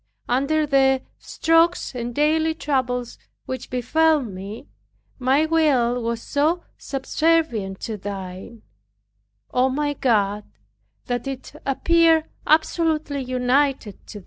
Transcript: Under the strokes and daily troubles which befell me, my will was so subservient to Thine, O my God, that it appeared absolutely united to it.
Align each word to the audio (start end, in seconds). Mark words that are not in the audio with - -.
Under 0.27 0.65
the 0.65 1.03
strokes 1.19 1.93
and 1.93 2.15
daily 2.15 2.55
troubles 2.55 3.19
which 3.45 3.69
befell 3.69 4.19
me, 4.23 4.65
my 5.19 5.45
will 5.45 6.01
was 6.01 6.23
so 6.23 6.63
subservient 6.75 7.79
to 7.81 7.97
Thine, 7.97 8.63
O 9.53 9.69
my 9.69 9.93
God, 9.93 10.43
that 11.05 11.27
it 11.27 11.53
appeared 11.67 12.25
absolutely 12.47 13.21
united 13.21 14.07
to 14.07 14.17
it. 14.17 14.19